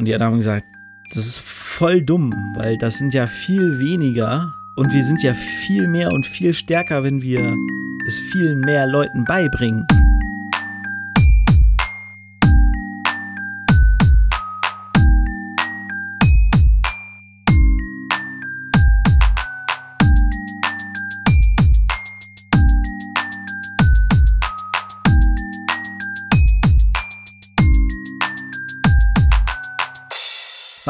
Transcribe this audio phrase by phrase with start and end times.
[0.00, 0.64] Und die anderen haben gesagt,
[1.12, 5.88] das ist voll dumm, weil das sind ja viel weniger und wir sind ja viel
[5.88, 7.54] mehr und viel stärker, wenn wir
[8.08, 9.86] es viel mehr Leuten beibringen.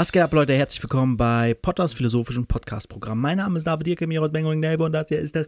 [0.01, 0.55] Was geht ab, Leute?
[0.55, 3.21] Herzlich willkommen bei Potters philosophischen Podcast-Programm.
[3.21, 5.45] Mein Name ist David Dirke, Mirot Bengoing Neighbor und das hier ist das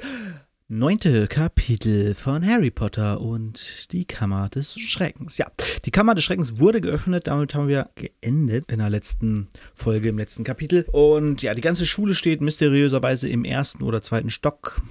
[0.68, 5.38] neunte Kapitel von Harry Potter und die Kammer des Schreckens.
[5.38, 5.46] Ja,
[5.86, 10.18] die Kammer des Schreckens wurde geöffnet, damit haben wir geendet in der letzten Folge, im
[10.18, 10.84] letzten Kapitel.
[10.92, 14.82] Und ja, die ganze Schule steht mysteriöserweise im ersten oder zweiten Stock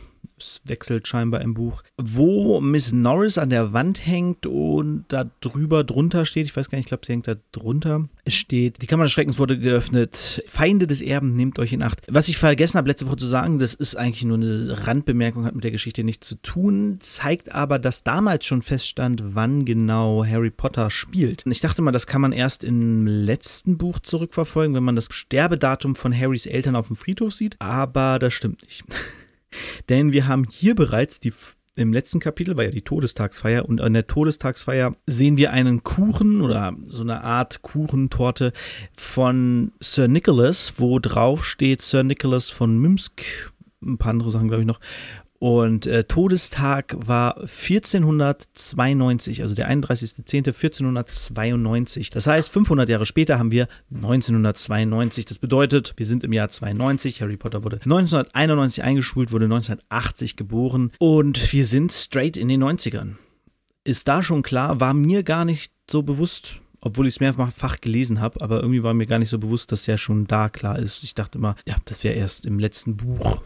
[0.63, 6.25] wechselt scheinbar im Buch, wo Miss Norris an der Wand hängt und da drüber drunter
[6.25, 9.03] steht, ich weiß gar nicht, ich glaube, sie hängt da drunter, es steht, die Kammer
[9.03, 12.01] des Schreckens wurde geöffnet, Feinde des Erben, nehmt euch in Acht.
[12.09, 15.55] Was ich vergessen habe, letzte Woche zu sagen, das ist eigentlich nur eine Randbemerkung, hat
[15.55, 20.51] mit der Geschichte nichts zu tun, zeigt aber, dass damals schon feststand, wann genau Harry
[20.51, 21.43] Potter spielt.
[21.45, 25.95] Ich dachte mal, das kann man erst im letzten Buch zurückverfolgen, wenn man das Sterbedatum
[25.95, 28.83] von Harrys Eltern auf dem Friedhof sieht, aber das stimmt nicht.
[29.89, 31.33] Denn wir haben hier bereits die
[31.77, 36.41] im letzten Kapitel war ja die Todestagsfeier und an der Todestagsfeier sehen wir einen Kuchen
[36.41, 38.51] oder so eine Art Kuchentorte
[38.97, 43.23] von Sir Nicholas, wo drauf steht Sir Nicholas von Mimsk,
[43.81, 44.81] ein paar andere Sachen glaube ich noch
[45.41, 52.13] und äh, Todestag war 1492, also der 31.10.1492.
[52.13, 55.25] Das heißt, 500 Jahre später haben wir 1992.
[55.25, 57.23] Das bedeutet, wir sind im Jahr 92.
[57.23, 63.15] Harry Potter wurde 1991 eingeschult, wurde 1980 geboren und wir sind straight in den 90ern.
[63.83, 68.21] Ist da schon klar, war mir gar nicht so bewusst, obwohl ich es mehrfach gelesen
[68.21, 71.03] habe, aber irgendwie war mir gar nicht so bewusst, dass ja schon da klar ist.
[71.03, 73.41] Ich dachte immer, ja, das wäre erst im letzten Buch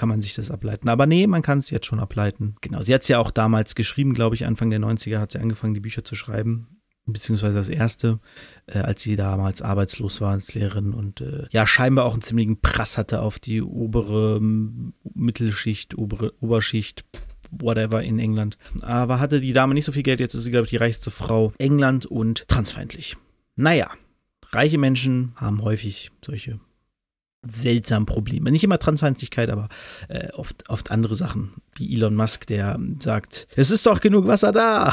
[0.00, 0.88] kann man sich das ableiten.
[0.88, 2.56] Aber nee, man kann es jetzt schon ableiten.
[2.62, 5.38] Genau, sie hat es ja auch damals geschrieben, glaube ich, Anfang der 90er hat sie
[5.38, 6.80] angefangen, die Bücher zu schreiben.
[7.04, 8.18] Beziehungsweise das erste,
[8.66, 12.62] äh, als sie damals arbeitslos war als Lehrerin und äh, ja, scheinbar auch einen ziemlichen
[12.62, 17.04] Prass hatte auf die obere Mittelschicht, obere Oberschicht,
[17.50, 18.56] whatever in England.
[18.80, 21.10] Aber hatte die Dame nicht so viel Geld, jetzt ist sie, glaube ich, die reichste
[21.10, 23.18] Frau England und transfeindlich.
[23.54, 23.90] Naja,
[24.50, 26.58] reiche Menschen haben häufig solche
[27.42, 28.50] seltsam Probleme.
[28.50, 29.68] Nicht immer Transfeindlichkeit, aber
[30.08, 31.54] äh, oft, oft andere Sachen.
[31.74, 34.92] Wie Elon Musk, der sagt, es ist doch genug Wasser da.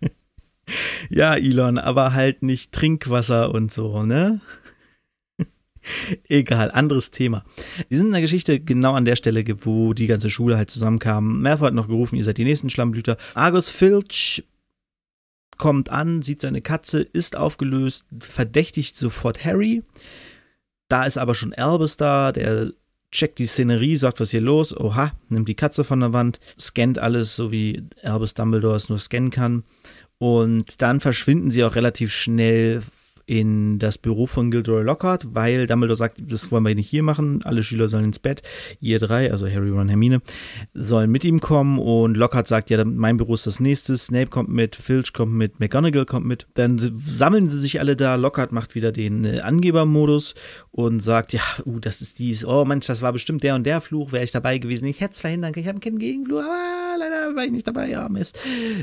[1.10, 4.40] ja, Elon, aber halt nicht Trinkwasser und so, ne?
[6.28, 7.44] Egal, anderes Thema.
[7.88, 11.42] Wir sind in der Geschichte genau an der Stelle, wo die ganze Schule halt zusammenkam.
[11.42, 13.16] Merv hat noch gerufen, ihr seid die nächsten Schlammblüter.
[13.34, 14.44] Argus Filch
[15.58, 19.82] kommt an, sieht seine Katze, ist aufgelöst, verdächtigt sofort Harry.
[20.94, 22.70] Da ist aber schon Albus da, der
[23.10, 27.00] checkt die Szenerie, sagt, was hier los, oha, nimmt die Katze von der Wand, scannt
[27.00, 29.64] alles, so wie Albus Dumbledore es nur scannen kann.
[30.18, 32.80] Und dann verschwinden sie auch relativ schnell
[33.26, 37.42] in das Büro von Gilderoy Lockhart, weil Dumbledore sagt, das wollen wir nicht hier machen,
[37.44, 38.42] alle Schüler sollen ins Bett,
[38.80, 40.20] ihr drei, also Harry, Ron, Hermine,
[40.74, 44.50] sollen mit ihm kommen und Lockhart sagt, ja, mein Büro ist das nächste, Snape kommt
[44.50, 48.74] mit, Filch kommt mit, McGonagall kommt mit, dann sammeln sie sich alle da, Lockhart macht
[48.74, 50.34] wieder den äh, Angebermodus
[50.70, 53.80] und sagt, ja, uh, das ist dies, oh Mensch, das war bestimmt der und der
[53.80, 56.98] Fluch, wäre ich dabei gewesen, ich hätte es verhindern können, ich habe keinen Gegenfluch, aber
[56.98, 58.38] leider war ich nicht dabei, ja, Mist.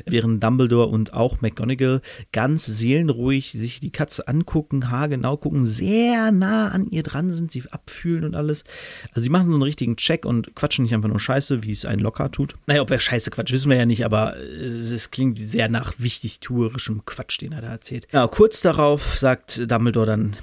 [0.06, 2.02] Während Dumbledore und auch McGonagall
[2.32, 7.64] ganz seelenruhig sich die Katze angucken, haargenau gucken, sehr nah an ihr dran sind, sie
[7.70, 8.64] abfühlen und alles.
[9.10, 11.86] Also sie machen so einen richtigen Check und quatschen nicht einfach nur Scheiße, wie es
[11.86, 12.56] ein Locker tut.
[12.68, 15.94] Naja, ob er Scheiße quatscht, wissen wir ja nicht, aber es, es klingt sehr nach
[15.98, 18.08] wichtig tuerischem Quatsch, den er da erzählt.
[18.14, 20.38] Ja, kurz darauf sagt Dumbledore dann,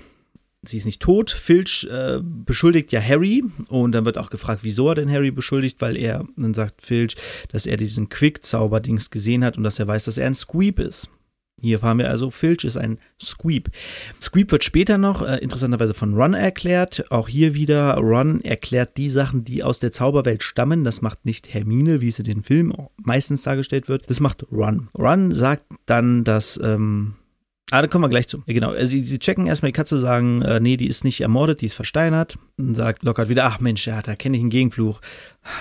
[0.63, 1.31] sie ist nicht tot.
[1.31, 5.81] Filch äh, beschuldigt ja Harry und dann wird auch gefragt, wieso er denn Harry beschuldigt,
[5.81, 7.17] weil er, dann sagt Filch,
[7.49, 11.09] dass er diesen Quick-Zauber-Dings gesehen hat und dass er weiß, dass er ein Squeep ist.
[11.61, 13.71] Hier fahren wir also, Filch ist ein Squeep.
[14.21, 17.11] Squeep wird später noch äh, interessanterweise von Ron erklärt.
[17.11, 20.85] Auch hier wieder, Ron erklärt die Sachen, die aus der Zauberwelt stammen.
[20.85, 24.09] Das macht nicht Hermine, wie es in den Filmen meistens dargestellt wird.
[24.09, 24.89] Das macht Ron.
[24.97, 27.15] Ron sagt dann, dass ähm,
[27.71, 28.39] Ah, da kommen wir gleich zu.
[28.47, 28.71] Ja, genau.
[28.71, 31.67] Also, sie, sie checken erstmal die Katze, sagen, äh, nee, die ist nicht ermordet, die
[31.67, 32.39] ist versteinert.
[32.57, 35.01] Und sagt Lockhart wieder, ach Mensch, ja, da kenne ich einen Gegenfluch.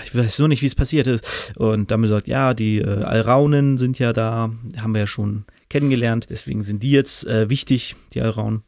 [0.05, 1.25] Ich weiß nur nicht, wie es passiert ist.
[1.57, 4.51] Und damit sagt, ja, die äh, Alraunen sind ja da,
[4.81, 6.27] haben wir ja schon kennengelernt.
[6.29, 8.63] Deswegen sind die jetzt äh, wichtig, die Alraunen.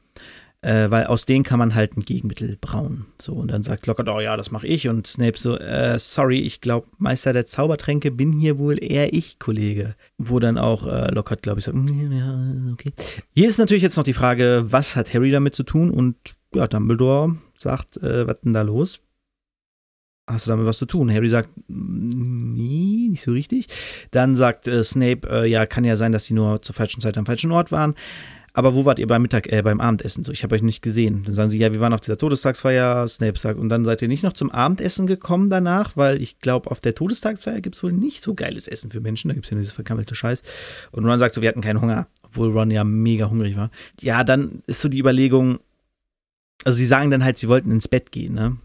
[0.62, 3.06] äh, weil aus denen kann man halt ein Gegenmittel brauen.
[3.20, 4.90] So, und dann sagt Lockhart, oh ja, das mache ich.
[4.90, 9.40] Und Snape so, äh, sorry, ich glaube, Meister der Zaubertränke bin hier wohl eher ich,
[9.40, 9.96] Kollege.
[10.18, 12.92] Wo dann auch äh, Lockhart, glaube ich, sagt, mm, ja, okay.
[13.34, 15.92] Hier ist natürlich jetzt noch die Frage, was hat Harry damit zu tun?
[15.92, 19.02] Und ja, Dumbledore sagt, äh, was denn da los?
[20.30, 21.12] Hast du damit was zu tun?
[21.12, 23.68] Harry sagt, nee, nicht so richtig.
[24.12, 27.18] Dann sagt äh, Snape, äh, ja, kann ja sein, dass sie nur zur falschen Zeit
[27.18, 27.96] am falschen Ort waren
[28.54, 30.24] aber wo wart ihr beim Mittag, äh, beim Abendessen?
[30.24, 31.24] So, ich habe euch nicht gesehen.
[31.24, 34.08] Dann sagen sie, ja, wir waren auf dieser Todestagsfeier, Snape sagt, und dann seid ihr
[34.08, 37.92] nicht noch zum Abendessen gekommen danach, weil ich glaube, auf der Todestagsfeier gibt es wohl
[37.92, 40.42] nicht so geiles Essen für Menschen, da gibt es ja nur diese verkammelte Scheiß.
[40.92, 43.72] Und Ron sagt so, wir hatten keinen Hunger, obwohl Ron ja mega hungrig war.
[44.02, 45.60] Ja, dann ist so die Überlegung,
[46.66, 48.58] also sie sagen dann halt, sie wollten ins Bett gehen, ne?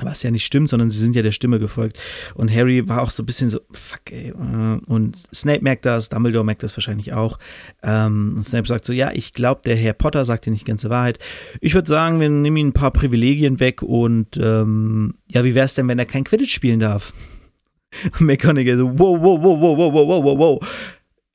[0.00, 1.98] Was ja nicht stimmt, sondern sie sind ja der Stimme gefolgt.
[2.34, 4.28] Und Harry war auch so ein bisschen so, fuck, ey.
[4.28, 7.38] Äh, und Snape merkt das, Dumbledore merkt das wahrscheinlich auch.
[7.82, 10.70] Ähm, und Snape sagt so, ja, ich glaube, der Herr Potter sagt dir nicht die
[10.70, 11.18] ganze Wahrheit.
[11.60, 15.64] Ich würde sagen, wir nehmen ihm ein paar Privilegien weg und ähm, ja, wie wäre
[15.64, 17.12] es denn, wenn er kein Quidditch spielen darf?
[18.04, 20.68] Und McGonagall so, wow, wow, wow, wow, wow, wow, wow, wow.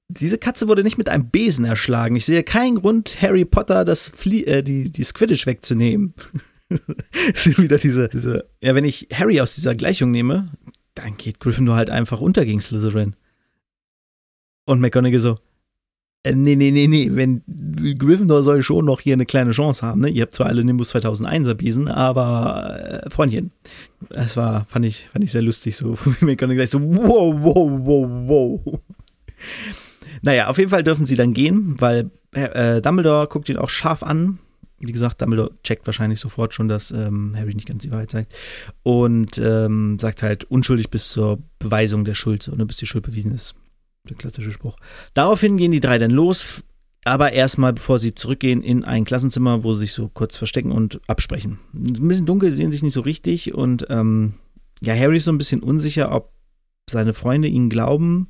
[0.09, 2.18] Diese Katze wurde nicht mit einem Besen erschlagen.
[2.18, 6.13] Ich sehe keinen Grund, Harry Potter das, Flie äh, die, die Quidditch wegzunehmen.
[7.33, 10.51] sind wieder diese, diese, ja, wenn ich Harry aus dieser Gleichung nehme,
[10.95, 13.15] dann geht Gryffindor halt einfach unter gegen Slytherin.
[14.65, 15.38] Und McGonagall so,
[16.23, 17.41] äh, nee, nee, nee, nee, wenn
[17.97, 20.09] Gryffindor soll schon noch hier eine kleine Chance haben, ne?
[20.09, 23.51] Ihr habt zwar alle Nimbus 2001er Besen, aber äh, Freundchen.
[24.09, 27.71] Das war, fand ich, fand ich sehr lustig, so wie McGonagall gleich so, wow, wow,
[27.83, 28.79] wow, wow.
[30.21, 34.03] Naja, auf jeden Fall dürfen sie dann gehen, weil äh, Dumbledore guckt ihn auch scharf
[34.03, 34.39] an
[34.81, 38.36] wie gesagt, Dumbledore checkt wahrscheinlich sofort schon, dass ähm, Harry nicht ganz die Wahrheit sagt.
[38.83, 43.06] Und ähm, sagt halt unschuldig bis zur Beweisung der Schuld, so, ne, bis die Schuld
[43.06, 43.56] bewiesen ist.
[44.10, 44.78] Der klassische Spruch.
[45.13, 46.63] Daraufhin gehen die drei dann los,
[47.04, 51.00] aber erstmal, bevor sie zurückgehen, in ein Klassenzimmer, wo sie sich so kurz verstecken und
[51.07, 51.60] absprechen.
[51.74, 54.34] Ein bisschen dunkel, sehen sich nicht so richtig und ähm,
[54.81, 56.34] ja, Harry ist so ein bisschen unsicher, ob
[56.89, 58.27] seine Freunde ihn glauben.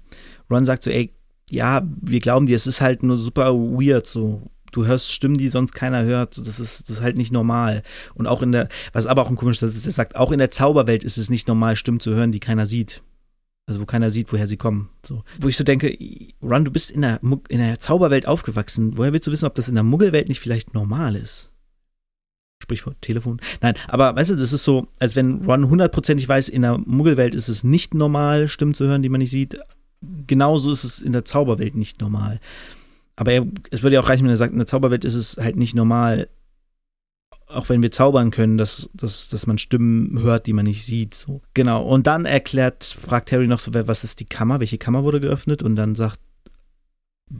[0.50, 1.14] Ron sagt so, ey,
[1.50, 5.50] ja, wir glauben dir, es ist halt nur super weird, so du hörst Stimmen, die
[5.50, 6.38] sonst keiner hört.
[6.38, 7.84] Das ist, das ist halt nicht normal.
[8.16, 10.52] Und auch in der, was aber auch ein komisches ist, er sagt, auch in der
[10.52, 13.02] Zauberwelt ist es nicht normal, Stimmen zu hören, die keiner sieht.
[13.68, 14.90] Also wo keiner sieht, woher sie kommen.
[15.06, 15.24] So.
[15.40, 15.96] Wo ich so denke,
[16.42, 18.98] Ron, du bist in der, in der Zauberwelt aufgewachsen.
[18.98, 21.52] Woher willst du wissen, ob das in der Muggelwelt nicht vielleicht normal ist?
[22.62, 23.40] Sprichwort Telefon.
[23.62, 27.36] Nein, aber weißt du, das ist so, als wenn Ron hundertprozentig weiß, in der Muggelwelt
[27.36, 29.58] ist es nicht normal, Stimmen zu hören, die man nicht sieht.
[30.28, 32.40] Genauso ist es in der Zauberwelt nicht normal.
[33.16, 35.38] Aber er, es würde ja auch reichen, wenn er sagt, in der Zauberwelt ist es
[35.38, 36.30] halt nicht normal,
[37.48, 41.14] auch wenn wir zaubern können, dass, dass, dass man Stimmen hört, die man nicht sieht.
[41.14, 41.42] So.
[41.54, 41.84] Genau.
[41.84, 44.60] Und dann erklärt, fragt Harry noch so, was ist die Kammer?
[44.60, 45.62] Welche Kammer wurde geöffnet?
[45.62, 46.20] Und dann sagt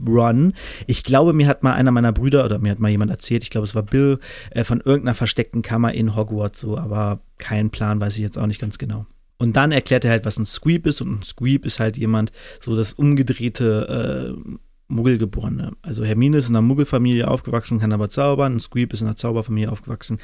[0.06, 0.54] Ron,
[0.86, 3.50] ich glaube, mir hat mal einer meiner Brüder oder mir hat mal jemand erzählt, ich
[3.50, 4.18] glaube, es war Bill,
[4.50, 8.46] äh, von irgendeiner versteckten Kammer in Hogwarts, so, aber keinen Plan, weiß ich jetzt auch
[8.46, 9.06] nicht ganz genau.
[9.38, 11.00] Und dann erklärt er halt, was ein Squeep ist.
[11.00, 12.30] Und ein Squeep ist halt jemand,
[12.60, 14.56] so das umgedrehte äh,
[14.92, 15.72] Muggelgeborene.
[15.82, 18.60] Also Hermine ist in einer Muggelfamilie aufgewachsen, kann aber zaubern.
[18.60, 20.18] Squeep ist in einer Zauberfamilie aufgewachsen,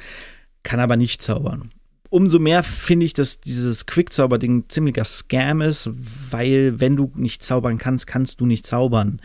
[0.63, 1.71] kann aber nicht zaubern.
[2.09, 5.91] Umso mehr finde ich, dass dieses Quickzauber-Ding ziemlicher Scam ist,
[6.31, 9.21] weil wenn du nicht zaubern kannst, kannst du nicht zaubern.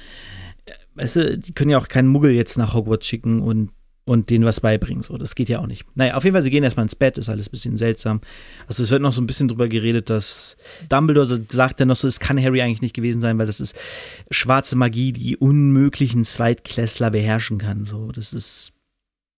[0.94, 3.70] Weißt du, die können ja auch keinen Muggel jetzt nach Hogwarts schicken und
[4.04, 5.02] und denen was beibringen.
[5.02, 5.84] So, das geht ja auch nicht.
[5.94, 8.20] Naja, auf jeden Fall, sie gehen erstmal ins Bett, ist alles ein bisschen seltsam.
[8.66, 10.56] Also es wird noch so ein bisschen drüber geredet, dass
[10.88, 13.74] Dumbledore sagt dann noch so, es kann Harry eigentlich nicht gewesen sein, weil das ist
[14.30, 17.86] schwarze Magie, die unmöglichen Zweitklässler beherrschen kann.
[17.86, 18.72] So, das ist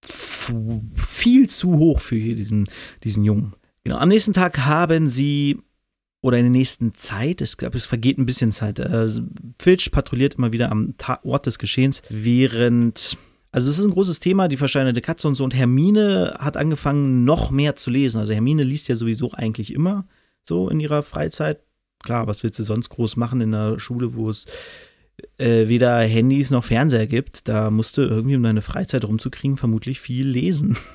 [0.05, 2.69] viel zu hoch für diesen,
[3.05, 3.55] diesen Jungen.
[3.85, 5.59] Genau, am nächsten Tag haben sie
[6.23, 8.81] oder in der nächsten Zeit, es, es vergeht ein bisschen Zeit.
[8.81, 9.09] Äh,
[9.59, 13.17] Filch patrouilliert immer wieder am Ort des Geschehens, während
[13.53, 15.45] also es ist ein großes Thema, die verscheinende Katze und so.
[15.45, 18.19] Und Hermine hat angefangen, noch mehr zu lesen.
[18.19, 20.07] Also Hermine liest ja sowieso eigentlich immer
[20.45, 21.61] so in ihrer Freizeit.
[22.03, 24.45] Klar, was willst du sonst groß machen in einer Schule, wo es
[25.39, 27.49] äh, weder Handys noch Fernseher gibt?
[27.49, 30.77] Da musst du irgendwie, um deine Freizeit rumzukriegen, vermutlich viel lesen.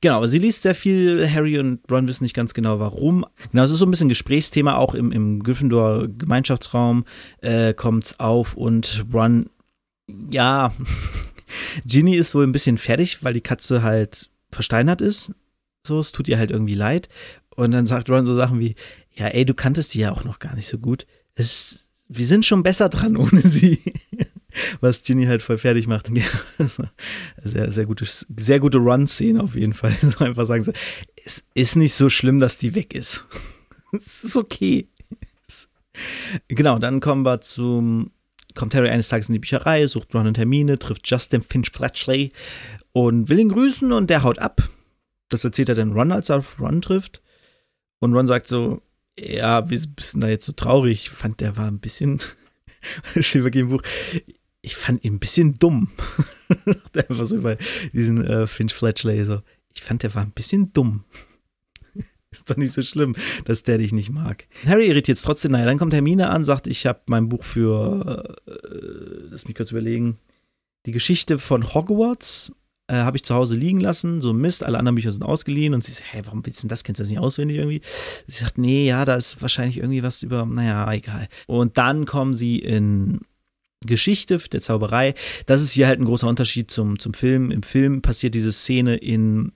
[0.00, 1.28] Genau, aber sie liest sehr viel.
[1.28, 3.24] Harry und Ron wissen nicht ganz genau warum.
[3.50, 7.04] Genau, es ist so ein bisschen Gesprächsthema, auch im, im Gryffindor-Gemeinschaftsraum
[7.40, 9.50] äh, kommt es auf und Ron,
[10.30, 10.72] ja,
[11.84, 15.32] Ginny ist wohl ein bisschen fertig, weil die Katze halt versteinert ist.
[15.86, 17.08] So, es tut ihr halt irgendwie leid.
[17.54, 18.74] Und dann sagt Ron so Sachen wie,
[19.14, 21.06] ja, ey, du kanntest die ja auch noch gar nicht so gut.
[21.34, 23.80] Es, wir sind schon besser dran ohne sie.
[24.80, 26.10] Was Ginny halt voll fertig macht.
[27.42, 29.94] sehr, sehr gute, sehr gute Run-Szene auf jeden Fall.
[30.00, 30.72] So einfach sagen so,
[31.24, 33.26] es ist nicht so schlimm, dass die weg ist.
[33.92, 34.88] es ist okay.
[36.48, 38.12] Genau, dann kommen wir zum
[38.54, 42.30] kommt Harry eines Tages in die Bücherei, sucht Ron und Hermine, trifft Justin Finch Fletchley
[42.92, 44.68] und will ihn grüßen und der haut ab.
[45.28, 47.22] Das erzählt er dann Ron, als er auf Ron trifft.
[48.00, 48.82] Und Ron sagt so,
[49.18, 51.02] ja, wir sind da jetzt so traurig.
[51.02, 52.20] Ich fand, der war ein bisschen,
[53.18, 53.82] steht wirklich im Buch,
[54.62, 55.90] ich fand ihn ein bisschen dumm.
[56.94, 57.58] Einfach so bei
[57.92, 59.42] diesen äh, Finch Fletchley so.
[59.74, 61.04] Ich fand, der war ein bisschen dumm.
[62.38, 63.14] Ist doch nicht so schlimm,
[63.44, 64.46] dass der dich nicht mag.
[64.66, 65.52] Harry irritiert es trotzdem.
[65.52, 68.52] Naja, dann kommt Hermine an, sagt, ich habe mein Buch für, äh,
[69.30, 70.18] lass mich kurz überlegen,
[70.86, 72.52] die Geschichte von Hogwarts
[72.88, 74.22] äh, habe ich zu Hause liegen lassen.
[74.22, 75.74] So Mist, alle anderen Bücher sind ausgeliehen.
[75.74, 76.84] Und sie sagt, hä, warum willst du denn das?
[76.84, 77.82] Kennst du das nicht auswendig irgendwie?
[78.26, 81.28] Sie sagt, nee, ja, da ist wahrscheinlich irgendwie was über, naja, egal.
[81.46, 83.20] Und dann kommen sie in
[83.84, 85.14] Geschichte der Zauberei.
[85.46, 87.50] Das ist hier halt ein großer Unterschied zum, zum Film.
[87.50, 89.52] Im Film passiert diese Szene in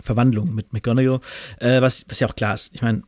[0.00, 1.20] Verwandlung mit McGonagall,
[1.60, 2.74] äh, was, was ja auch klar ist.
[2.74, 3.02] Ich meine,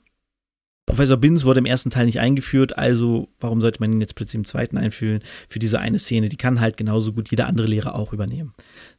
[0.86, 4.36] Professor Binz wurde im ersten Teil nicht eingeführt, also warum sollte man ihn jetzt plötzlich
[4.36, 6.28] im zweiten einführen für diese eine Szene?
[6.28, 8.52] Die kann halt genauso gut jeder andere Lehrer auch übernehmen.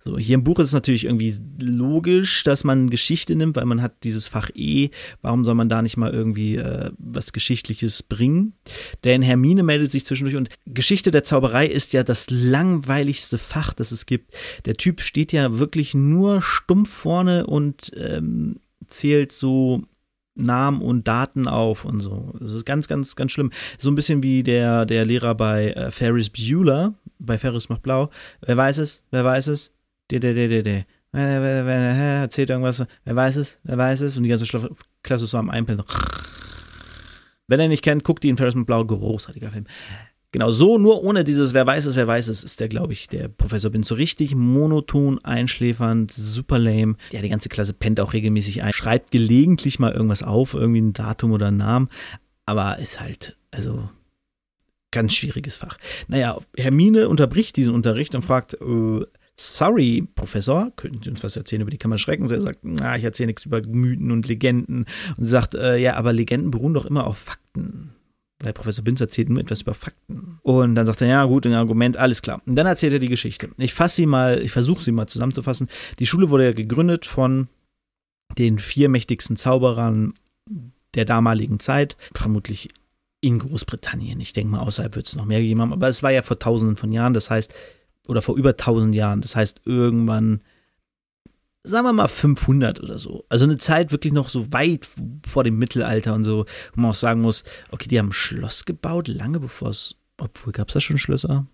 [0.04, 3.84] So, hier im Buch ist es natürlich irgendwie logisch, dass man Geschichte nimmt, weil man
[3.84, 4.90] hat dieses Fach E.
[5.22, 8.54] Warum soll man da nicht mal irgendwie äh, was Geschichtliches bringen?
[9.04, 13.92] Denn Hermine meldet sich zwischendurch und Geschichte der Zauberei ist ja das langweiligste Fach, das
[13.92, 14.34] es gibt.
[14.66, 19.84] Der Typ steht ja wirklich nur stumpf vorne und ähm, zählt so
[20.36, 22.34] Namen und Daten auf und so.
[22.40, 23.52] Das ist ganz, ganz, ganz schlimm.
[23.78, 28.10] So ein bisschen wie der, der Lehrer bei äh, Ferris Bueller, bei Ferris macht blau.
[28.42, 29.04] Wer weiß es?
[29.12, 29.72] Wer weiß es?
[30.12, 30.86] Der, der, der, der, der.
[31.14, 32.84] Erzählt irgendwas.
[33.06, 33.58] Wer weiß es?
[33.64, 34.18] Wer weiß es?
[34.18, 34.46] Und die ganze
[35.02, 35.84] Klasse so am Einpennen.
[37.48, 38.84] Wenn er nicht kennt, guckt ihn Ferris macht blau.
[38.84, 39.66] Großartiger Film.
[40.36, 43.08] Genau, so nur ohne dieses Wer weiß es, wer weiß es, ist der, glaube ich,
[43.08, 46.98] der Professor Bin so richtig monoton, einschläfernd, super lame.
[47.14, 50.92] Ja, die ganze Klasse pennt auch regelmäßig ein, schreibt gelegentlich mal irgendwas auf, irgendwie ein
[50.92, 51.88] Datum oder einen Namen,
[52.46, 53.88] aber ist halt, also
[54.92, 55.78] ganz schwieriges Fach.
[56.10, 59.06] Naja, Hermine unterbricht diesen Unterricht und fragt, äh,
[59.38, 62.34] Sorry, Professor, könnten Sie uns was erzählen über die Kammer Schreckens?
[62.34, 64.86] Er sagt, na, ich erzähle nichts über Mythen und Legenden.
[65.16, 67.96] Und sagt, äh, ja, aber Legenden beruhen doch immer auf Fakten
[68.40, 70.40] weil Professor Binz erzählt nur etwas über Fakten.
[70.44, 72.42] Und dann sagt er, ja gut, ein Argument, alles klar.
[72.46, 73.50] Und dann erzählt er die Geschichte.
[73.58, 75.70] Ich fasse sie mal, ich versuche sie mal zusammenzufassen.
[76.00, 77.48] Die Schule wurde ja gegründet von
[78.38, 80.14] den vier mächtigsten Zauberern
[80.96, 82.70] der damaligen Zeit, vermutlich
[83.22, 84.20] in Großbritannien.
[84.20, 86.40] Ich denke mal, außerhalb wird es noch mehr gegeben haben, aber es war ja vor
[86.40, 87.54] tausenden von Jahren, das heißt,
[88.08, 90.42] oder vor über tausend Jahren, das heißt, irgendwann
[91.66, 93.26] sagen wir mal 500 oder so.
[93.30, 94.88] Also eine Zeit wirklich noch so weit
[95.28, 98.66] vor dem Mittelalter und so, wo man auch sagen muss, okay, die haben ein Schloss
[98.66, 101.48] gebaut, lange bevor es, obwohl gab es da schon Schlösser?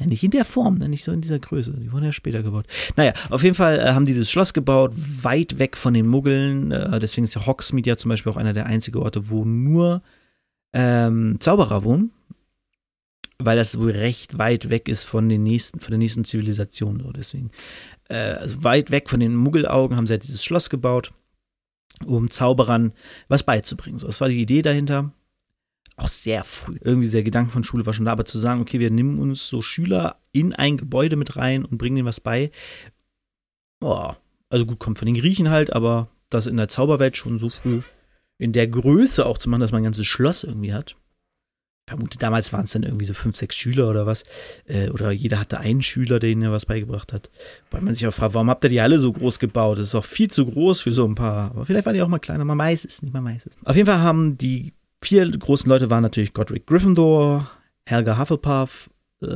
[0.00, 1.72] Ja, nicht in der Form, ne, nicht so in dieser Größe.
[1.78, 2.66] Die wurden ja später gebaut.
[2.96, 6.72] Naja, auf jeden Fall äh, haben die das Schloss gebaut, weit weg von den Muggeln.
[6.72, 10.02] Äh, deswegen ist ja Hogsmeade ja zum Beispiel auch einer der einzigen Orte, wo nur
[10.72, 12.12] ähm, Zauberer wohnen.
[13.38, 17.00] Weil das wohl recht weit weg ist von den nächsten, von der nächsten Zivilisation.
[17.00, 17.12] So.
[17.12, 17.50] Deswegen
[18.10, 21.12] äh, also weit weg von den Muggelaugen, haben sie halt dieses Schloss gebaut,
[22.04, 22.92] um Zauberern
[23.28, 23.98] was beizubringen.
[23.98, 25.12] So, das war die Idee dahinter.
[25.96, 26.78] Auch sehr früh.
[26.80, 29.48] Irgendwie der Gedanke von Schule war schon da, aber zu sagen, okay, wir nehmen uns
[29.48, 32.50] so Schüler in ein Gebäude mit rein und bringen denen was bei.
[33.82, 34.12] Oh,
[34.48, 37.80] also gut, kommt von den Griechen halt, aber das in der Zauberwelt schon so früh
[38.38, 40.96] in der Größe auch zu machen, dass man ein ganzes Schloss irgendwie hat
[41.90, 44.24] vermute, damals waren es dann irgendwie so fünf, sechs Schüler oder was.
[44.66, 47.30] Äh, oder jeder hatte einen Schüler, der ihnen was beigebracht hat.
[47.70, 49.78] Weil man sich auch fragt, warum habt ihr die alle so groß gebaut?
[49.78, 51.50] Das ist auch viel zu groß für so ein paar.
[51.50, 52.44] Aber vielleicht waren die auch mal kleiner.
[52.44, 53.56] Man weiß es nicht, man weiß es.
[53.64, 57.50] Auf jeden Fall haben die vier großen Leute waren natürlich Godric Gryffindor,
[57.86, 58.90] Helga Hufflepuff,
[59.22, 59.26] äh,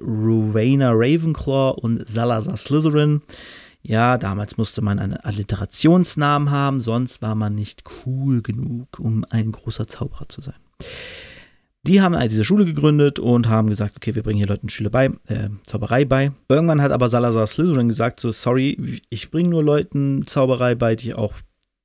[0.00, 3.22] Rowena Ravenclaw und Salazar Slytherin.
[3.82, 9.52] Ja, damals musste man einen Alliterationsnamen haben, sonst war man nicht cool genug, um ein
[9.52, 10.56] großer Zauberer zu sein.
[11.86, 14.90] Die haben halt diese Schule gegründet und haben gesagt, okay, wir bringen hier Leuten Schule
[14.90, 16.32] bei, äh, Zauberei bei.
[16.48, 21.14] Irgendwann hat aber Salazar Slytherin gesagt, so, sorry, ich bringe nur Leuten Zauberei bei, die
[21.14, 21.34] auch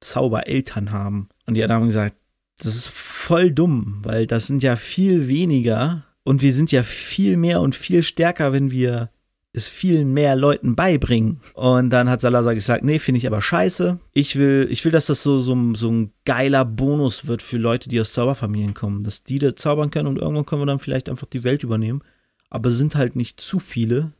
[0.02, 1.30] Zaubereltern haben.
[1.46, 2.18] Und die haben gesagt,
[2.58, 7.38] das ist voll dumm, weil das sind ja viel weniger und wir sind ja viel
[7.38, 9.10] mehr und viel stärker, wenn wir
[9.54, 11.40] es vielen mehr Leuten beibringen.
[11.54, 14.00] Und dann hat Salazar gesagt, nee, finde ich aber scheiße.
[14.12, 17.88] Ich will, ich will, dass das so, so, so ein geiler Bonus wird für Leute,
[17.88, 19.04] die aus Zauberfamilien kommen.
[19.04, 22.02] Dass die da zaubern können und irgendwann können wir dann vielleicht einfach die Welt übernehmen.
[22.50, 24.12] Aber sind halt nicht zu viele,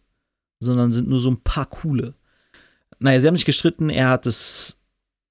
[0.60, 2.14] sondern sind nur so ein paar coole.
[3.00, 4.78] Naja, sie haben sich gestritten, er hat es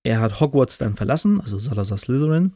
[0.04, 2.52] er hat Hogwarts dann verlassen, also Salazar Slytherin,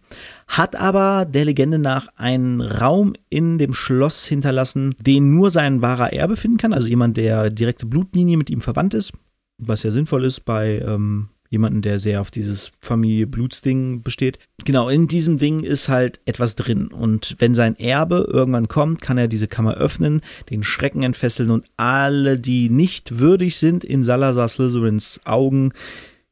[0.48, 6.12] hat aber der Legende nach einen Raum in dem Schloss hinterlassen, den nur sein wahrer
[6.12, 9.12] Erbe finden kann, also jemand, der direkte Blutlinie mit ihm verwandt ist,
[9.58, 14.38] was ja sinnvoll ist bei ähm, jemanden, der sehr auf dieses Familie-Blutsding besteht.
[14.64, 16.88] Genau, in diesem Ding ist halt etwas drin.
[16.88, 21.66] Und wenn sein Erbe irgendwann kommt, kann er diese Kammer öffnen, den Schrecken entfesseln und
[21.76, 25.72] alle, die nicht würdig sind in Salazar Slytherins Augen,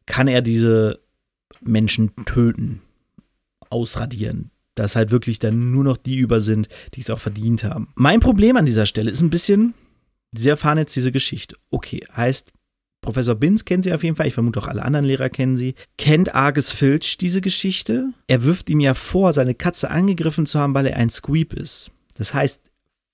[0.06, 1.03] kann er diese
[1.68, 2.82] Menschen töten,
[3.70, 4.50] ausradieren.
[4.74, 7.88] Dass halt wirklich dann nur noch die über sind, die es auch verdient haben.
[7.94, 9.74] Mein Problem an dieser Stelle ist ein bisschen,
[10.36, 11.56] Sie erfahren jetzt diese Geschichte.
[11.70, 12.52] Okay, heißt,
[13.00, 15.74] Professor Binz kennt sie auf jeden Fall, ich vermute auch alle anderen Lehrer kennen sie.
[15.98, 18.12] Kennt Argus Filch diese Geschichte?
[18.26, 21.90] Er wirft ihm ja vor, seine Katze angegriffen zu haben, weil er ein Squeep ist.
[22.16, 22.62] Das heißt,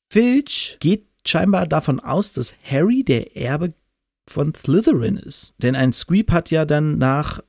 [0.09, 3.75] Filch geht scheinbar davon aus, dass Harry der Erbe
[4.29, 5.55] von Slytherin ist.
[5.59, 7.41] Denn ein Squeep hat ja dann nach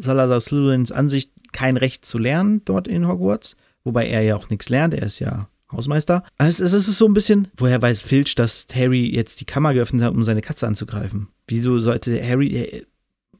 [0.00, 4.68] Salazar Slytherins Ansicht kein Recht zu lernen dort in Hogwarts, wobei er ja auch nichts
[4.68, 6.24] lernt, er ist ja Hausmeister.
[6.38, 10.02] Also es ist so ein bisschen, woher weiß Filch, dass Harry jetzt die Kammer geöffnet
[10.02, 11.28] hat, um seine Katze anzugreifen?
[11.48, 12.56] Wieso sollte Harry.
[12.56, 12.86] Äh,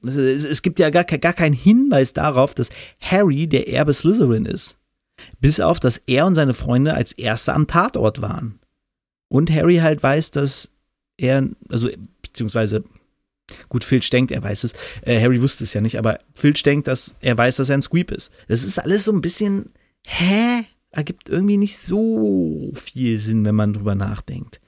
[0.04, 2.70] es, gibt ja gar, gar keinen Hinweis darauf, dass
[3.00, 4.76] Harry der Erbe Slytherin ist.
[5.40, 8.60] Bis auf, dass er und seine Freunde als Erste am Tatort waren.
[9.28, 10.70] Und Harry halt weiß, dass
[11.16, 11.88] er, also,
[12.22, 12.84] beziehungsweise,
[13.68, 14.74] gut, Filch denkt, er weiß es.
[15.02, 17.82] Äh, Harry wusste es ja nicht, aber Filch denkt, dass er weiß, dass er ein
[17.82, 18.30] Squeep ist.
[18.48, 19.70] Das ist alles so ein bisschen,
[20.06, 20.64] hä?
[20.96, 24.60] ergibt irgendwie nicht so viel Sinn, wenn man drüber nachdenkt.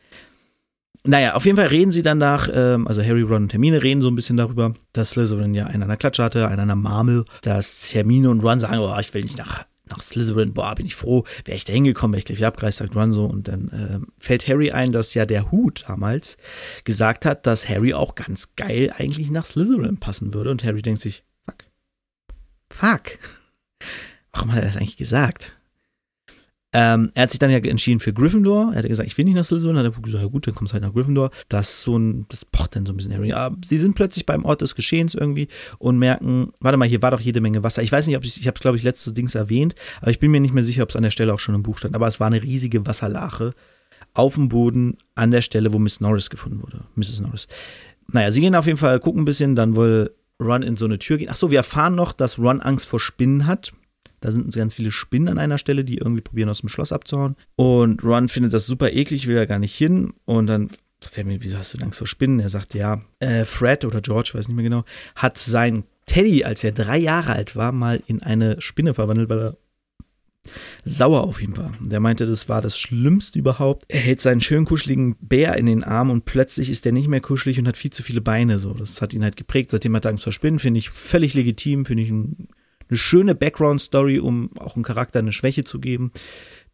[1.05, 4.03] Naja, auf jeden Fall reden sie dann nach, ähm, also Harry, Ron und Hermine reden
[4.03, 6.77] so ein bisschen darüber, dass Slytherin ja einen an der Klatsche hatte, einen an der
[6.77, 10.87] Marmel, dass Hermine und Ron sagen, oh, ich will nicht nach, nach Slytherin, boah, bin
[10.87, 13.25] ich froh, wäre ich da hingekommen, wäre ich gleich abgereist, sagt Ron so.
[13.25, 16.37] Und dann äh, fällt Harry ein, dass ja der Hut damals
[16.85, 20.51] gesagt hat, dass Harry auch ganz geil eigentlich nach Slytherin passen würde.
[20.51, 21.65] Und Harry denkt sich, fuck,
[22.71, 23.19] fuck,
[24.33, 25.58] warum hat er das eigentlich gesagt?
[26.81, 28.71] Ähm, er hat sich dann ja entschieden für Gryffindor.
[28.73, 29.77] Er hat gesagt, ich will nicht nach Slytherin.
[29.77, 31.31] Hat er gesagt, ja gut, dann kommst du halt nach Gryffindor.
[31.49, 33.33] Das so ein, das pocht dann so ein bisschen Harry.
[33.33, 37.11] Aber sie sind plötzlich beim Ort des Geschehens irgendwie und merken, warte mal, hier war
[37.11, 37.83] doch jede Menge Wasser.
[37.83, 40.21] Ich weiß nicht, ob ich, ich habe es glaube ich letztes Dings erwähnt, aber ich
[40.21, 41.97] bin mir nicht mehr sicher, ob es an der Stelle auch schon im Buch stand.
[41.97, 43.55] Aber es war eine riesige Wasserlache
[44.15, 46.85] auf dem Boden an der Stelle, wo Miss Norris gefunden wurde.
[46.95, 47.19] Mrs.
[47.19, 47.49] Norris.
[48.07, 51.01] Naja, sie gehen auf jeden Fall gucken ein bisschen, dann wohl Ron in so eine
[51.01, 51.29] Tür gehen.
[51.29, 53.73] Achso, wir erfahren noch, dass Ron Angst vor Spinnen hat.
[54.21, 57.37] Da sind ganz viele Spinnen an einer Stelle, die irgendwie probieren, aus dem Schloss abzuhauen.
[57.57, 60.13] Und Ron findet das super eklig, will ja gar nicht hin.
[60.25, 60.71] Und dann
[61.01, 62.41] sagt er mir, wieso hast du Angst vor Spinnen?
[62.41, 64.85] Er sagt, ja, äh, Fred oder George, weiß nicht mehr genau,
[65.15, 69.39] hat sein Teddy, als er drei Jahre alt war, mal in eine Spinne verwandelt, weil
[69.39, 69.57] er
[70.85, 71.75] sauer auf ihn war.
[71.81, 73.85] Der meinte, das war das Schlimmste überhaupt.
[73.89, 77.21] Er hält seinen schön kuscheligen Bär in den Arm und plötzlich ist er nicht mehr
[77.21, 78.59] kuschelig und hat viel zu viele Beine.
[78.59, 79.71] So, das hat ihn halt geprägt.
[79.71, 82.49] Seitdem hat er Angst vor Spinnen, finde ich völlig legitim, finde ich ein
[82.89, 86.13] eine schöne Background-Story, um auch einem Charakter eine Schwäche zu geben,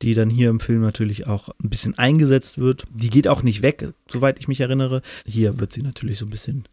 [0.02, 2.84] die dann hier im Film natürlich auch ein bisschen eingesetzt wird.
[2.90, 5.02] Die geht auch nicht weg, soweit ich mich erinnere.
[5.26, 6.64] Hier wird sie natürlich so ein bisschen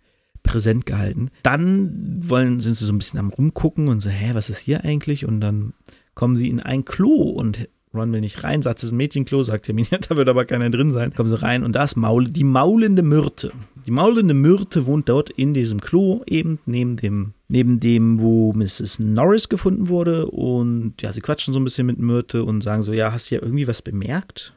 [0.44, 1.30] präsent gehalten.
[1.44, 4.84] Dann wollen, sind sie so ein bisschen am Rumgucken und so, hä, was ist hier
[4.84, 5.26] eigentlich?
[5.26, 5.74] Und dann
[6.16, 9.44] kommen sie in ein Klo und Ron will nicht rein, sagt, es ist ein Mädchenklo,
[9.44, 11.14] sagt Hermine, da wird aber keiner drin sein.
[11.14, 13.52] Kommen sie rein und da ist Maul, die maulende Myrte.
[13.86, 19.00] Die maulende Myrte wohnt dort in diesem Klo, eben neben dem, neben dem, wo Mrs.
[19.00, 20.28] Norris gefunden wurde.
[20.28, 23.36] Und ja, sie quatschen so ein bisschen mit Myrte und sagen so, ja, hast du
[23.36, 24.54] ja irgendwie was bemerkt?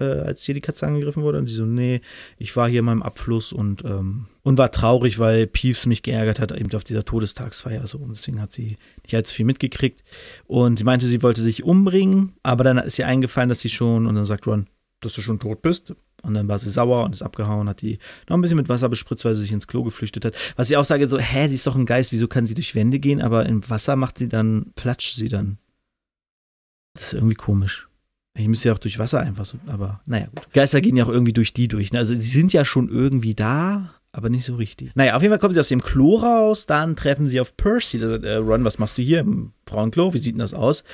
[0.00, 1.38] äh, als hier die Katze angegriffen wurde.
[1.38, 2.00] Und sie so, nee,
[2.38, 6.40] ich war hier in meinem Abfluss und, ähm, und war traurig, weil Peeves mich geärgert
[6.40, 7.86] hat, eben auf dieser Todestagsfeier.
[7.86, 7.98] So.
[7.98, 10.02] Und deswegen hat sie nicht allzu viel mitgekriegt.
[10.46, 14.06] Und sie meinte, sie wollte sich umbringen, aber dann ist ihr eingefallen, dass sie schon,
[14.06, 14.66] und dann sagt Ron,
[15.00, 15.92] dass du schon tot bist.
[16.22, 18.88] Und dann war sie sauer und ist abgehauen, hat die noch ein bisschen mit Wasser
[18.88, 20.34] bespritzt, weil sie sich ins Klo geflüchtet hat.
[20.56, 22.74] Was ich auch sage, so, hä, sie ist doch ein Geist, wieso kann sie durch
[22.74, 25.58] Wände gehen, aber im Wasser macht sie dann, platscht sie dann.
[26.94, 27.86] Das ist irgendwie komisch.
[28.32, 30.50] Ich müsste ja auch durch Wasser einfach so, aber naja, gut.
[30.54, 31.92] Geister gehen ja auch irgendwie durch die durch.
[31.92, 31.98] Ne?
[31.98, 34.94] Also die sind ja schon irgendwie da, aber nicht so richtig.
[34.94, 37.98] Naja, auf jeden Fall kommen sie aus dem Klo raus, dann treffen sie auf Percy.
[37.98, 40.14] Da sagt, äh, Ron, was machst du hier im Frauenklo?
[40.14, 40.84] Wie sieht denn das aus?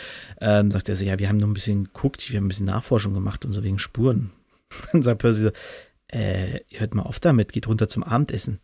[0.41, 2.67] Ähm, sagt er so, ja, wir haben nur ein bisschen geguckt, wir haben ein bisschen
[2.67, 4.31] Nachforschung gemacht und so wegen Spuren.
[4.93, 5.51] dann sagt Percy so,
[6.09, 8.61] äh, hört mal auf damit, geht runter zum Abendessen.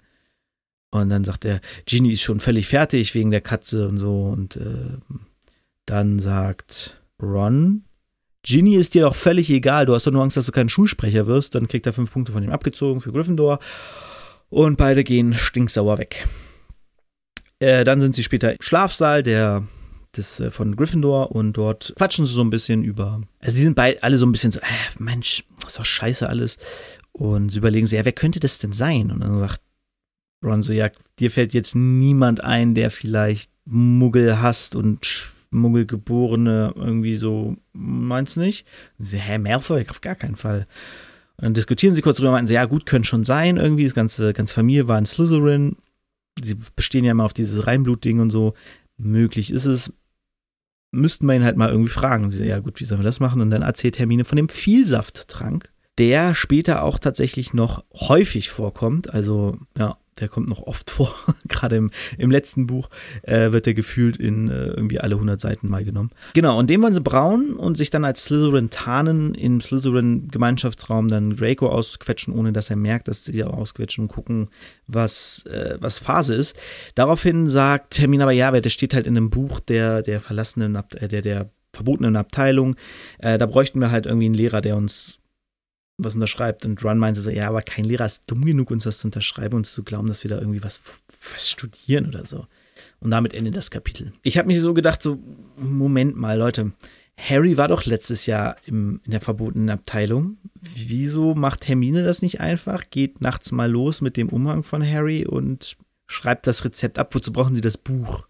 [0.90, 4.24] Und dann sagt er, Ginny ist schon völlig fertig wegen der Katze und so.
[4.24, 4.98] Und äh,
[5.86, 7.84] dann sagt Ron,
[8.42, 9.86] Ginny ist dir doch völlig egal.
[9.86, 11.54] Du hast doch nur Angst, dass du kein Schulsprecher wirst.
[11.54, 13.60] Dann kriegt er fünf Punkte von ihm abgezogen für Gryffindor.
[14.50, 16.26] Und beide gehen stinksauer weg.
[17.60, 19.64] Äh, dann sind sie später im Schlafsaal der,
[20.16, 23.22] des, äh, von Gryffindor und dort quatschen sie so ein bisschen über.
[23.38, 26.58] Also, sie sind beide alle so ein bisschen so, äh, Mensch, ist doch scheiße alles.
[27.12, 29.10] Und sie überlegen so, ja, wer könnte das denn sein?
[29.10, 29.60] Und dann sagt
[30.44, 37.16] Ron so, ja, dir fällt jetzt niemand ein, der vielleicht Muggel hasst und Muggelgeborene irgendwie
[37.16, 38.66] so, meinst nicht?
[38.98, 39.86] Und sie, hä, Malfoy?
[39.88, 40.66] Auf gar keinen Fall.
[41.40, 44.32] Dann diskutieren sie kurz drüber, meinten sie, ja gut, können schon sein, irgendwie, das ganze,
[44.32, 45.76] ganze Familie war in Slytherin.
[46.42, 48.54] sie bestehen ja immer auf dieses Reinblutding und so.
[48.98, 49.92] Möglich ist es.
[50.92, 52.30] Müssten wir ihn halt mal irgendwie fragen.
[52.30, 53.40] Sie ja gut, wie sollen wir das machen?
[53.40, 59.14] Und dann erzählt Hermine von dem Vielsafttrank, der später auch tatsächlich noch häufig vorkommt.
[59.14, 61.14] Also, ja, der kommt noch oft vor.
[61.48, 62.90] Gerade im, im letzten Buch
[63.22, 66.10] äh, wird der gefühlt in äh, irgendwie alle 100 Seiten mal genommen.
[66.34, 71.36] Genau, und den wollen sie brauen und sich dann als Slytherin tarnen, im Slytherin-Gemeinschaftsraum dann
[71.36, 74.48] Draco ausquetschen, ohne dass er merkt, dass sie ausquetschen und gucken,
[74.86, 76.56] was, äh, was Phase ist.
[76.94, 80.76] Daraufhin sagt Termin aber, ja, aber der steht halt in einem Buch der, der verlassenen,
[80.76, 82.76] äh, der, der verbotenen Abteilung.
[83.18, 85.19] Äh, da bräuchten wir halt irgendwie einen Lehrer, der uns
[86.04, 86.64] was unterschreibt.
[86.64, 89.56] Und Ron meinte so, ja, aber kein Lehrer ist dumm genug, uns das zu unterschreiben
[89.56, 90.80] und zu glauben, dass wir da irgendwie was,
[91.32, 92.46] was studieren oder so.
[93.00, 94.12] Und damit endet das Kapitel.
[94.22, 95.18] Ich habe mich so gedacht, so,
[95.56, 96.72] Moment mal, Leute,
[97.16, 100.38] Harry war doch letztes Jahr im, in der verbotenen Abteilung.
[100.54, 102.88] Wieso macht Hermine das nicht einfach?
[102.90, 107.14] Geht nachts mal los mit dem Umhang von Harry und schreibt das Rezept ab.
[107.14, 108.26] Wozu brauchen sie das Buch?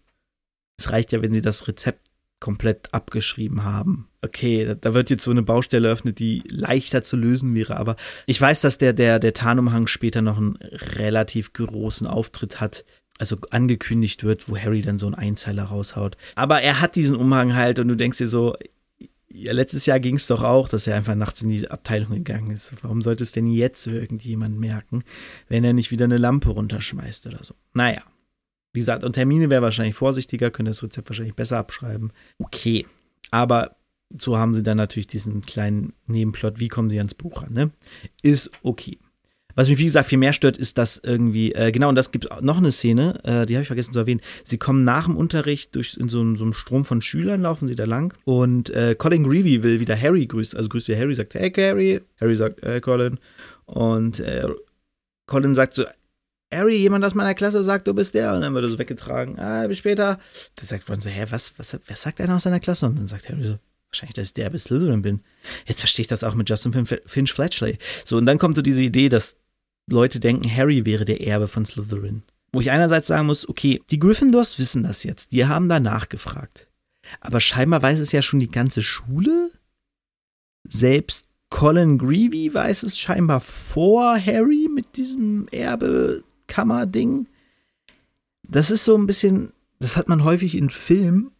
[0.77, 2.05] Es reicht ja, wenn sie das Rezept
[2.41, 4.09] komplett abgeschrieben haben.
[4.21, 8.41] Okay, da wird jetzt so eine Baustelle eröffnet, die leichter zu lösen wäre, aber ich
[8.41, 12.83] weiß, dass der, der, der Tarnumhang später noch einen relativ großen Auftritt hat,
[13.17, 16.17] also angekündigt wird, wo Harry dann so einen Einzeiler raushaut.
[16.35, 18.55] Aber er hat diesen Umhang halt und du denkst dir so,
[19.33, 22.51] ja, letztes Jahr ging es doch auch, dass er einfach nachts in die Abteilung gegangen
[22.51, 22.73] ist.
[22.81, 25.03] Warum sollte es denn jetzt irgendjemand merken,
[25.47, 27.53] wenn er nicht wieder eine Lampe runterschmeißt oder so?
[27.73, 28.01] Naja,
[28.73, 32.11] wie gesagt, und Termine wäre wahrscheinlich vorsichtiger, könnte das Rezept wahrscheinlich besser abschreiben.
[32.39, 32.85] Okay.
[33.31, 33.75] Aber
[34.17, 37.71] so haben sie dann natürlich diesen kleinen Nebenplot, wie kommen sie ans Buch ran, ne?
[38.21, 38.97] Ist okay.
[39.55, 42.29] Was mich, wie gesagt, viel mehr stört, ist, dass irgendwie, äh, genau, und das gibt
[42.41, 44.21] noch eine Szene, äh, die habe ich vergessen zu erwähnen.
[44.45, 47.75] Sie kommen nach dem Unterricht durch in so, so einem Strom von Schülern, laufen sie
[47.75, 48.13] da lang.
[48.23, 52.01] Und äh, Colin Greevy will wieder Harry grüßen, also grüßt wie Harry, sagt, hey Harry.
[52.19, 53.19] Harry sagt, hey Colin.
[53.65, 54.47] Und äh,
[55.27, 55.83] Colin sagt so,
[56.53, 58.33] Harry, jemand aus meiner Klasse sagt, du bist der.
[58.33, 59.39] Und dann wird er so weggetragen.
[59.39, 60.19] Ah, bis später.
[60.55, 62.85] Dann sagt man so, hä, was, was, was sagt einer aus seiner Klasse?
[62.87, 63.59] Und dann sagt Harry so,
[63.89, 65.21] wahrscheinlich, dass ich der bis Slytherin bin.
[65.65, 67.77] Jetzt verstehe ich das auch mit Justin Finch Fletchley.
[68.05, 69.35] So, und dann kommt so diese Idee, dass
[69.89, 72.23] Leute denken, Harry wäre der Erbe von Slytherin.
[72.53, 75.31] Wo ich einerseits sagen muss, okay, die Gryffindors wissen das jetzt.
[75.31, 76.67] Die haben da nachgefragt.
[77.21, 79.51] Aber scheinbar weiß es ja schon die ganze Schule.
[80.67, 87.27] Selbst Colin Greevy weiß es scheinbar vor Harry mit diesem Erbe Kammer-Ding.
[88.43, 91.31] Das ist so ein bisschen, das hat man häufig in Filmen,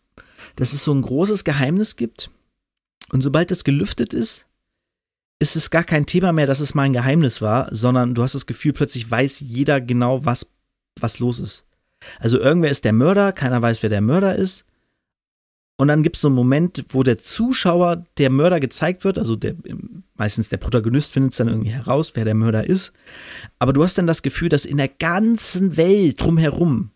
[0.56, 2.32] dass es so ein großes Geheimnis gibt.
[3.12, 4.46] Und sobald das gelüftet ist,
[5.40, 8.36] ist es gar kein Thema mehr, dass es mal ein Geheimnis war, sondern du hast
[8.36, 10.50] das Gefühl, plötzlich weiß jeder genau, was,
[11.00, 11.66] was los ist.
[12.20, 14.64] Also irgendwer ist der Mörder, keiner weiß, wer der Mörder ist.
[15.82, 19.36] Und dann gibt es so einen Moment, wo der Zuschauer der Mörder gezeigt wird, also
[19.36, 19.56] der,
[20.14, 22.94] meistens der Protagonist findet es dann irgendwie heraus, wer der Mörder ist.
[23.58, 26.92] Aber du hast dann das Gefühl, dass in der ganzen Welt drumherum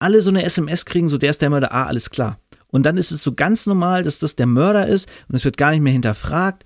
[0.00, 2.40] alle so eine SMS kriegen, so der ist der Mörder, ah, alles klar.
[2.66, 5.56] Und dann ist es so ganz normal, dass das der Mörder ist und es wird
[5.56, 6.64] gar nicht mehr hinterfragt,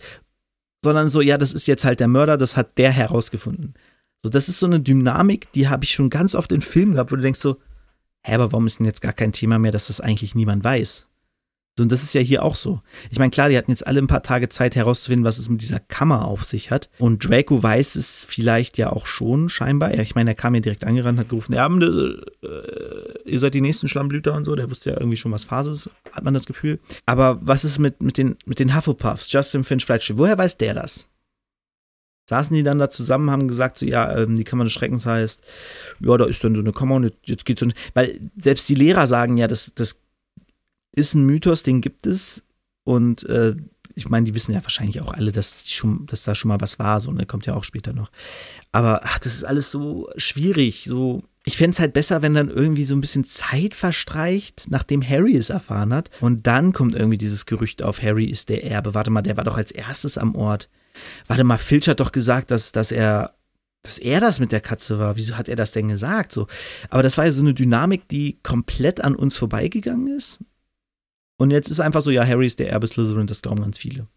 [0.82, 3.74] sondern so, ja, das ist jetzt halt der Mörder, das hat der herausgefunden.
[4.24, 7.12] So, das ist so eine Dynamik, die habe ich schon ganz oft in Filmen gehabt,
[7.12, 7.58] wo du denkst so,
[8.28, 11.06] hä, aber warum ist denn jetzt gar kein Thema mehr, dass das eigentlich niemand weiß?
[11.80, 12.80] Und das ist ja hier auch so.
[13.10, 15.62] Ich meine, klar, die hatten jetzt alle ein paar Tage Zeit herauszufinden, was es mit
[15.62, 16.90] dieser Kammer auf sich hat.
[16.98, 19.94] Und Draco weiß es vielleicht ja auch schon, scheinbar.
[19.94, 23.88] Ich meine, er kam ja direkt angerannt, hat gerufen, ja, äh, ihr seid die nächsten
[23.88, 24.56] Schlammblüter und so.
[24.56, 26.80] Der wusste ja irgendwie schon, was Phase ist, hat man das Gefühl.
[27.06, 30.18] Aber was ist mit, mit, den, mit den Hufflepuffs, Justin Finch Fletcher?
[30.18, 31.06] Woher weiß der das?
[32.28, 35.42] Saßen die dann da zusammen, haben gesagt, so, ja, ähm, die Kammer des Schreckens heißt,
[36.00, 37.68] ja, da ist dann so eine Kammer und jetzt geht's so.
[37.94, 40.00] Weil selbst die Lehrer sagen ja, das, das
[40.94, 42.42] ist ein Mythos, den gibt es.
[42.84, 43.56] Und äh,
[43.94, 46.78] ich meine, die wissen ja wahrscheinlich auch alle, dass, schon, dass da schon mal was
[46.78, 48.10] war, so, ne, kommt ja auch später noch.
[48.72, 51.22] Aber ach, das ist alles so schwierig, so.
[51.44, 55.34] Ich fände es halt besser, wenn dann irgendwie so ein bisschen Zeit verstreicht, nachdem Harry
[55.34, 56.10] es erfahren hat.
[56.20, 58.92] Und dann kommt irgendwie dieses Gerücht auf, Harry ist der Erbe.
[58.92, 60.68] Warte mal, der war doch als erstes am Ort.
[61.26, 63.34] Warte mal, Filch hat doch gesagt, dass, dass er
[63.82, 65.16] dass er das mit der Katze war.
[65.16, 66.32] Wieso hat er das denn gesagt?
[66.32, 66.46] So.
[66.90, 70.40] Aber das war ja so eine Dynamik, die komplett an uns vorbeigegangen ist.
[71.38, 74.08] Und jetzt ist einfach so, ja, Harry ist der Erbe Slytherin, das glauben ganz viele.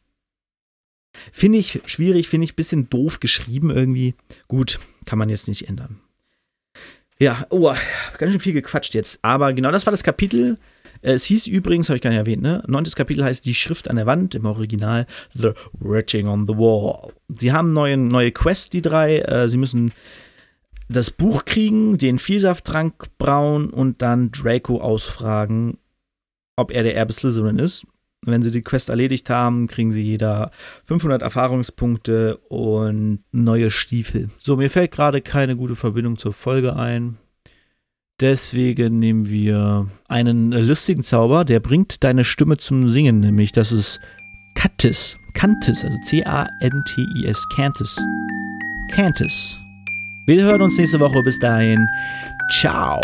[1.31, 4.15] Finde ich schwierig, finde ich ein bisschen doof geschrieben irgendwie.
[4.47, 5.99] Gut, kann man jetzt nicht ändern.
[7.19, 7.75] Ja, oh,
[8.17, 9.19] ganz schön viel gequatscht jetzt.
[9.21, 10.57] Aber genau das war das Kapitel.
[11.01, 12.63] Äh, es hieß übrigens, habe ich gar nicht erwähnt, ne?
[12.67, 17.13] Neuntes Kapitel heißt Die Schrift an der Wand, im Original The Writing on the Wall.
[17.29, 19.19] Sie haben neue, neue Quest, die drei.
[19.19, 19.91] Äh, sie müssen
[20.89, 25.77] das Buch kriegen, den Vielsafttrank brauen und dann Draco ausfragen,
[26.55, 27.87] ob er der Erbe Slytherin ist.
[28.23, 30.51] Wenn sie die Quest erledigt haben, kriegen sie jeder
[30.85, 34.29] 500 Erfahrungspunkte und neue Stiefel.
[34.37, 37.17] So, mir fällt gerade keine gute Verbindung zur Folge ein.
[38.21, 43.99] Deswegen nehmen wir einen lustigen Zauber, der bringt deine Stimme zum Singen, nämlich das ist
[44.53, 45.17] Cantis.
[45.33, 47.47] Cantis, also C-A-N-T-I-S.
[47.55, 47.99] Cantis.
[48.93, 49.57] Cantis.
[50.27, 51.23] Wir hören uns nächste Woche.
[51.23, 51.87] Bis dahin.
[52.51, 53.01] Ciao.